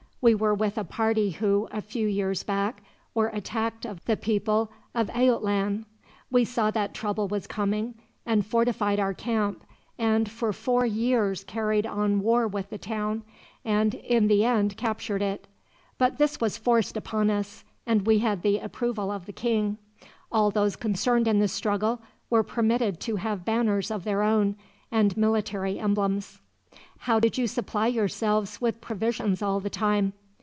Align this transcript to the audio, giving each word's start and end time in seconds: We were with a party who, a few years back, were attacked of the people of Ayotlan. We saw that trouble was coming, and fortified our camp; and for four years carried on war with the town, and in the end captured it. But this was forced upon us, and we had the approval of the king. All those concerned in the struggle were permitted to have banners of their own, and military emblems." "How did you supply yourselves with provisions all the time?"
We 0.23 0.35
were 0.35 0.53
with 0.53 0.77
a 0.77 0.83
party 0.83 1.31
who, 1.31 1.67
a 1.71 1.81
few 1.81 2.07
years 2.07 2.43
back, 2.43 2.83
were 3.15 3.29
attacked 3.29 3.85
of 3.87 4.05
the 4.05 4.15
people 4.15 4.71
of 4.93 5.07
Ayotlan. 5.15 5.85
We 6.29 6.45
saw 6.45 6.69
that 6.69 6.93
trouble 6.93 7.27
was 7.27 7.47
coming, 7.47 7.95
and 8.23 8.45
fortified 8.45 8.99
our 8.99 9.15
camp; 9.15 9.63
and 9.97 10.29
for 10.29 10.53
four 10.53 10.85
years 10.85 11.43
carried 11.43 11.87
on 11.87 12.19
war 12.19 12.47
with 12.47 12.69
the 12.69 12.77
town, 12.77 13.23
and 13.65 13.95
in 13.95 14.27
the 14.27 14.45
end 14.45 14.77
captured 14.77 15.23
it. 15.23 15.47
But 15.97 16.19
this 16.19 16.39
was 16.39 16.55
forced 16.55 16.95
upon 16.95 17.31
us, 17.31 17.63
and 17.87 18.05
we 18.05 18.19
had 18.19 18.43
the 18.43 18.59
approval 18.59 19.09
of 19.09 19.25
the 19.25 19.33
king. 19.33 19.79
All 20.31 20.51
those 20.51 20.75
concerned 20.75 21.27
in 21.27 21.39
the 21.39 21.47
struggle 21.47 21.99
were 22.29 22.43
permitted 22.43 22.99
to 23.07 23.15
have 23.15 23.43
banners 23.43 23.89
of 23.89 24.03
their 24.03 24.21
own, 24.21 24.55
and 24.91 25.17
military 25.17 25.79
emblems." 25.79 26.37
"How 27.05 27.19
did 27.19 27.35
you 27.35 27.47
supply 27.47 27.87
yourselves 27.87 28.61
with 28.61 28.79
provisions 28.79 29.41
all 29.41 29.59
the 29.59 29.71
time?" 29.71 30.13